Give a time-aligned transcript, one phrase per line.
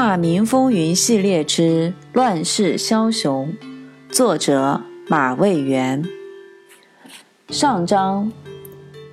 [0.00, 3.52] 大明风云系列之乱世枭雄，
[4.08, 6.04] 作者马未元。
[7.48, 8.30] 上章：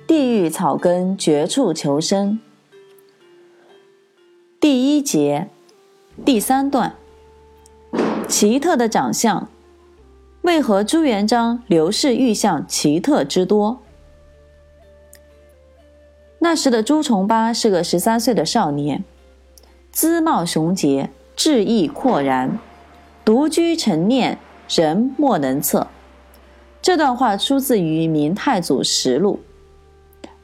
[0.06, 2.38] 地狱草根绝处求生。
[4.60, 5.48] 第一节，
[6.24, 6.94] 第三段。
[8.28, 9.48] 奇特的长相，
[10.42, 13.80] 为何朱元璋刘氏玉相奇特之多？
[16.38, 19.02] 那时的朱重八是个十三岁的少年。
[19.96, 22.58] 姿貌雄杰，志意阔然，
[23.24, 25.86] 独居沉念，人莫能测。
[26.82, 29.40] 这段话出自于《明太祖实录》。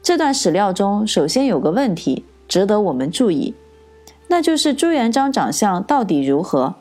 [0.02, 3.54] 这段史料中，首先有个问题值得我们注意，
[4.28, 6.76] 那就是朱元璋长相到底如何？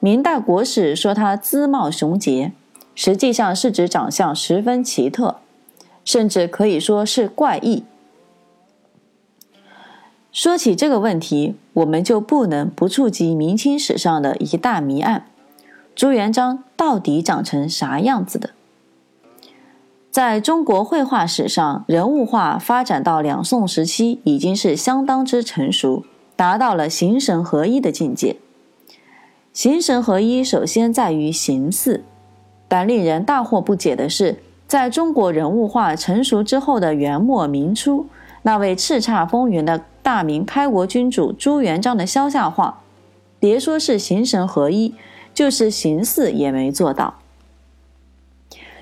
[0.00, 2.52] 明代国史说他姿貌雄杰，
[2.94, 5.36] 实际上是指长相十分奇特，
[6.04, 7.84] 甚至可以说是怪异。
[10.32, 15.26] 说起这个问题，我们就不能不触及明清史上的一大谜案：
[15.96, 18.50] 朱元璋到底长成啥样子的？
[20.08, 26.04] 在中国绘画史上，人物画发展到两宋时期，已经是相当之成熟，
[26.36, 28.36] 达到了形神合一的境界。
[29.52, 32.04] 形神合一首先在于形似，
[32.68, 38.06] 但令人大惑不解的是，在中国人物画成熟之后的元末明初，
[38.42, 39.82] 那位叱咤风云的。
[40.02, 42.80] 大明开国君主朱元璋的肖像画，
[43.38, 44.94] 别说是形神合一，
[45.34, 47.14] 就是形似也没做到。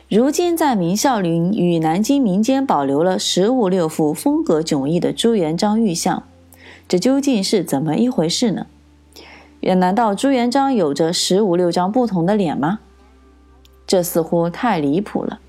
[0.09, 6.23] 如今在明孝陵与南京民间保留了十五六幅风格迥异的朱元璋玉像，
[6.89, 8.67] 这究竟是怎么一回事呢？
[9.61, 12.79] 也难道朱元璋有着十五六张不同的脸吗？
[13.87, 15.41] 这似乎太离谱了。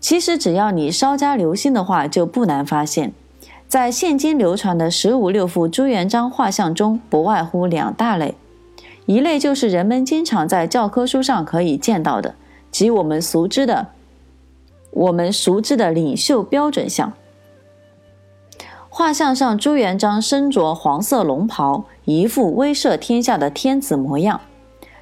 [0.00, 3.12] 其实只要你稍加留心的话，就不难发现。
[3.68, 8.34] 在现今流传的十五六幅朱元璋画像中，不外乎两大类，
[9.04, 12.34] 一类就是人们经常在教科书上可以见到的，
[12.70, 13.88] 即我们熟知的、
[14.90, 17.12] 我们熟知的领袖标准像。
[18.88, 24.40] 画像上朱元璋身着黄色龙袍，一副威慑天下的天子模样，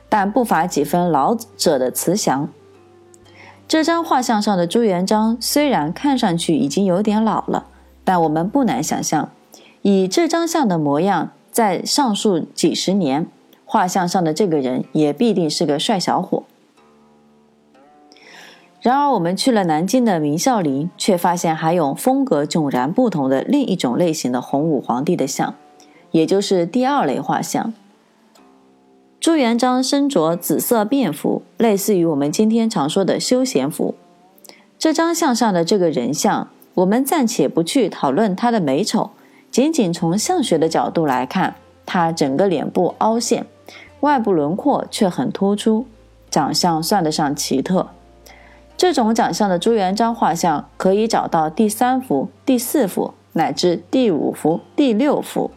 [0.09, 2.49] 但不乏几分老者的慈祥。
[3.69, 7.67] 这张画像上的朱元璋虽然看上去已经有点老了。
[8.07, 9.31] 但我们不难想象，
[9.83, 13.27] 以这张像的模样，在上述几十年，
[13.65, 16.45] 画像上的这个人也必定是个帅小伙。
[18.81, 25.57] 然而，我们去了南京的明孝陵，却发现还有风格迥然不同的另一种类型的洪武皇帝的像，
[26.13, 27.75] 也就是第二类画像。
[29.19, 33.97] 朱元璋身着紫色便服，类似于我们今天常说的休闲服。
[34.79, 36.47] 这张像上的这个人像。
[36.77, 39.11] 我们暂且不去讨论他的美丑，
[39.51, 41.57] 仅仅从相学的角度来看，
[41.87, 43.47] 他整个脸部凹陷，
[44.01, 45.87] 外部轮廓却很突出，
[46.31, 47.89] 长相算得上奇特。
[48.77, 55.51] 这种长相的朱元璋画像可以找到第三幅、第四幅乃至第五幅、第六幅。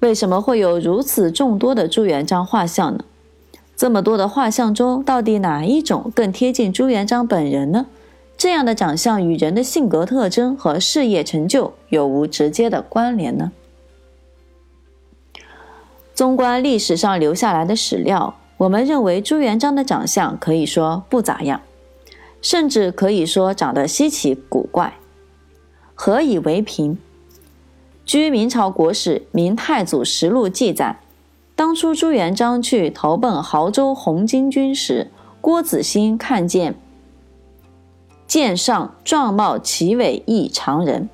[0.00, 3.04] 为什么会有如此众多的朱元璋画像呢？
[3.76, 7.84] 这么多的画像中，到底哪一种更贴近朱元璋本人呢？
[8.36, 13.52] 这样的长相与人的性格特征和事业成就有无直接的关联呢？
[16.14, 21.62] 纵观历史上留下来的史料，我们认为朱元璋的长相可以说不咋样，
[22.42, 24.94] 甚至可以说长得稀奇古怪。
[25.94, 26.98] 何以为凭？
[28.04, 31.00] 据明朝国史《明太祖实录》记载，
[31.56, 36.74] 当初朱元璋去投奔亳州红巾军时，郭子兴看见。
[38.26, 41.08] 见上状貌奇伟异常人，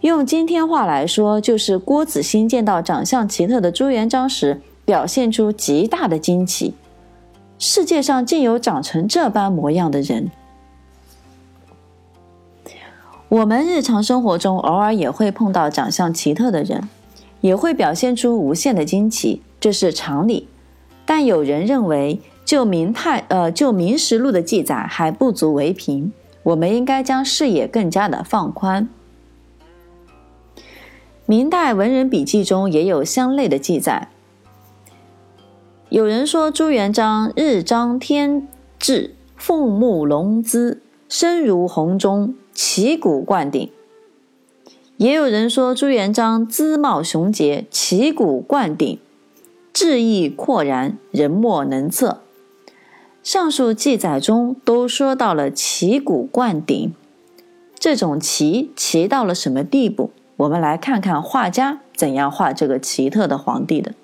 [0.00, 6.74] 用今天话来说，就是郭子兴见到长相奇特的朱元璋时，表现出极大的惊奇。
[7.58, 10.30] 世界上竟有长成这般模样的人。
[13.28, 16.88] 我们日常生活中偶尔也会碰到长相奇特的人，
[17.40, 20.48] 也会表现出无限的惊奇，这是常理。
[21.04, 26.12] 但有人认为，就明太呃就明实录的记载还不足为凭。
[26.42, 28.88] 我们应该将视野更加的放宽。
[31.26, 34.08] 明代文人笔记中也有相类的记载。
[35.90, 38.46] 有人说朱元璋日张天
[38.78, 43.70] 志，凤目龙姿，身如红钟，旗鼓冠顶；
[44.96, 48.98] 也有人说朱元璋姿貌雄杰，旗鼓冠顶，
[49.72, 52.22] 志意阔然，人莫能测。
[53.28, 56.94] 上述记载中都说到了旗鼓冠顶，
[57.78, 60.12] 这种旗旗到了什么地步？
[60.38, 63.90] 我们来看看画家怎样画这个奇特的皇帝的。《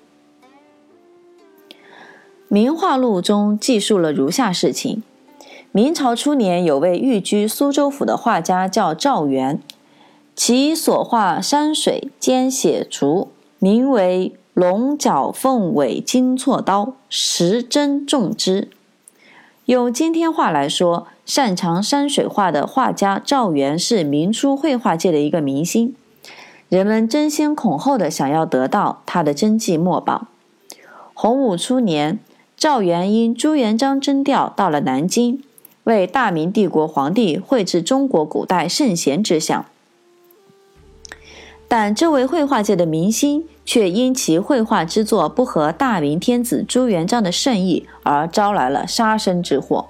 [2.49, 5.01] 明画录》中记述了如下事情：
[5.71, 9.59] 明朝初年，有位寓居苏州府的画家叫赵元，
[10.35, 18.69] 其所画山水兼写竹，名为“龙角凤尾金错刀，时珍重之”。
[19.65, 25.95] 用今天话来说，擅长山水画的画家赵元是明初绘画界的一个明星，
[26.69, 30.27] 人们争先恐后的想要得到他的真迹墨宝。
[31.15, 32.19] 洪武初年，
[32.55, 35.41] 赵元因朱元璋征调到了南京，
[35.85, 39.65] 为大明帝国皇帝绘制中国古代圣贤之像。
[41.67, 49.87] 但这位绘画界的明星却因其绘画之作不合大明天子朱元璋的圣意，而招来了杀身之祸。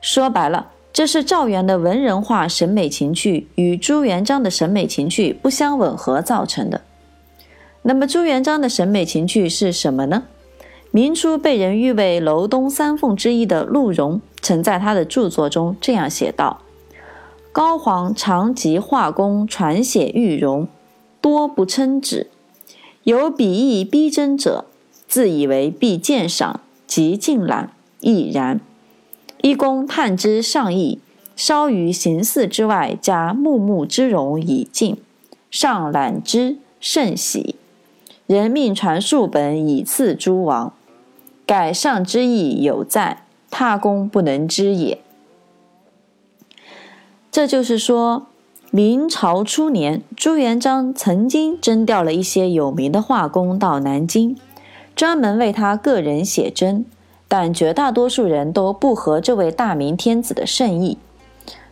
[0.00, 6.80] 说白了，这是赵元的文人画审美情趣与朱元璋的审美情趣不相吻合造成的。
[7.82, 10.24] 那么，朱元璋的审美情趣是什么呢？
[10.90, 16.62] 明初被人誉为楼东三凤之一的陆荣，曾在他的著作中这样写道
[17.52, 20.66] ：“高皇常集画工传写玉容，
[21.20, 22.28] 多不称旨。
[23.08, 24.66] 有笔意逼真者，
[25.06, 28.60] 自以为必鉴赏，即尽览，亦然。”
[29.40, 30.98] 一公探之上意，
[31.34, 34.98] 稍于形似之外，加木木之容以尽，
[35.50, 37.54] 上览之甚喜。
[38.26, 40.74] 人命传数本以赐诸王，
[41.46, 45.00] 盖上之意有在，他公不能知也。
[47.30, 48.26] 这就是说，
[48.78, 54.36] 明朝初年，朱元璋曾经征调了一些有名的画工到南京，
[54.94, 56.84] 专门为他个人写真。
[57.26, 60.96] 但绝大多数人都不合这位大明天子的圣意，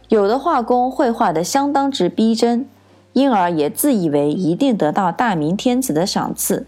[0.08, 2.68] 有的画工绘画的相当之逼真，
[3.12, 6.66] 因而也自以为一定得到大明天子的赏赐。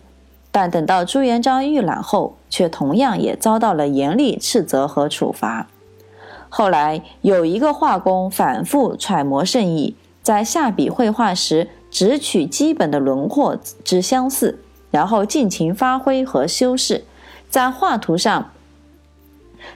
[0.53, 5.67] 但等到朱元璋预览后，却同样也遭到了严厉斥责和处罚。
[6.49, 9.97] 后来有一个画工反复揣摩圣意，
[10.29, 14.59] 在下笔绘画时只取基本的轮廓之相似，
[14.91, 17.07] 然后尽情发挥和修饰，
[17.49, 18.51] 在画图上。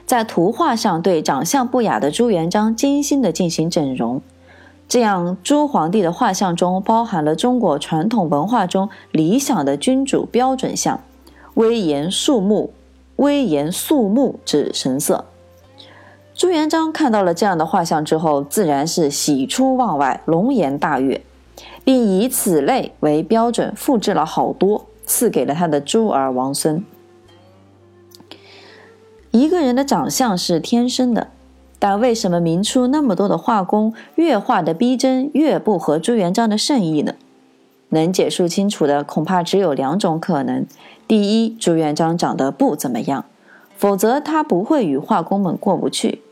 [0.05, 4.21] 在图画上对长相不雅的朱元璋精心的进行整容，
[4.87, 10.99] 这样朱皇帝的画像中包含了中国传统文化中理想的君主标准像，
[11.55, 12.71] 威严肃穆、
[13.15, 15.25] 威严肃穆之神色。
[16.35, 21.21] 朱元璋看到了这样的画像之后，自然是喜出望外、龙颜大悦，
[21.83, 26.83] 并以此类为标准复制了好多，赐给了他的诸儿王孙。
[29.29, 31.27] 一个人的长相是天生的，
[31.77, 37.13] 但为什么明初那么多的画工越画的逼真，越不合朱元璋的圣意呢？
[37.89, 40.65] 能解释清楚的恐怕只有两种可能：
[41.07, 43.25] 第一，朱元璋长得不怎么样，
[43.77, 46.22] 否则他不会与画工们过不去；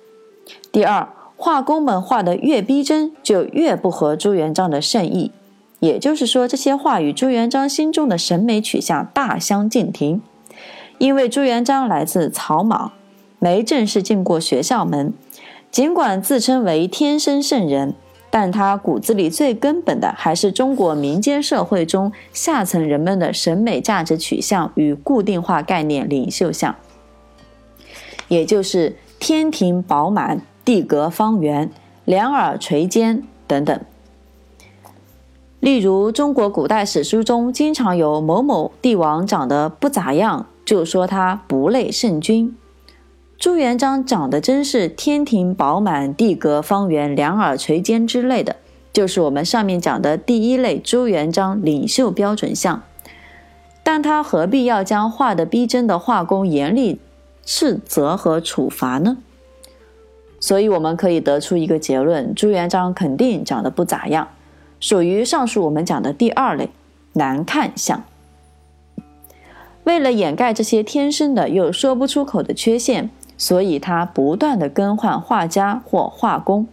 [0.71, 5.31] 第二，画工们画的越逼真，就越不合朱元璋的圣意。
[5.79, 10.21] 也就是说，这些画与朱元璋心中的审美取向大相径庭。
[10.99, 12.91] 因为朱元璋来自草莽，
[13.39, 15.13] 没正式进过学校门，
[15.71, 17.95] 尽管自称为天生圣人，
[18.29, 26.75] 但他骨子里最根本的还是中国民间社会中下层人们的审美价值取向与固定化概念领袖像，
[28.27, 31.71] 也就是天庭饱满、地阁方圆、
[32.05, 33.79] 两耳垂肩等等。
[35.59, 40.47] 例如，中国古代史书中经常有某某帝王长得不咋样。
[40.63, 42.55] 就说他不类圣君，
[43.37, 48.55] 朱元璋长得真是天庭饱满、地阁方圆、两耳垂肩之类的，
[48.93, 52.83] 就是我们上面讲的第一类朱元璋领袖标准像。
[53.83, 57.01] 但他何必要将画的逼真的画工严厉
[57.43, 59.17] 斥责和处罚呢？
[60.41, 64.27] 所以我们可以得出一个结论：朱元璋肯定长得不咋样，
[64.81, 66.69] 属于上述我们讲的第二类
[67.13, 68.03] 难看相。
[69.83, 76.67] 为了掩盖这些天生的又说不出口的缺陷，所以他不断的更换画家或画工，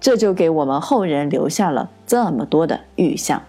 [0.00, 3.42] 这就给我们后人留下了这么多的玉像。